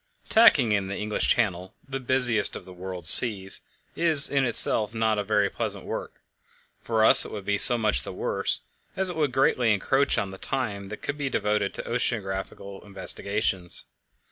Tacking 0.29 0.71
in 0.71 0.87
the 0.87 0.97
English 0.97 1.27
Channel 1.27 1.75
the 1.87 1.99
busiest 1.99 2.53
part 2.53 2.61
of 2.61 2.65
the 2.65 2.73
world's 2.73 3.11
seas 3.11 3.61
is 3.95 4.31
in 4.31 4.45
itself 4.45 4.95
no 4.95 5.21
very 5.21 5.47
pleasant 5.47 5.85
work; 5.85 6.23
for 6.81 7.05
us 7.05 7.23
it 7.23 7.31
would 7.31 7.45
be 7.45 7.59
so 7.59 7.77
much 7.77 8.01
the 8.01 8.11
worse, 8.11 8.61
as 8.97 9.11
it 9.11 9.15
would 9.15 9.31
greatly 9.31 9.71
encroach 9.71 10.17
on 10.17 10.31
the 10.31 10.39
time 10.39 10.89
that 10.89 11.03
could 11.03 11.19
be 11.19 11.29
devoted 11.29 11.75
to 11.75 11.83
oceanographical 11.87 12.83
investigations. 12.83 13.85